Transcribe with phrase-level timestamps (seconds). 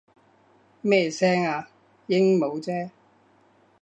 [0.81, 1.69] 咩聲啊？
[2.07, 2.89] 鸚鵡啫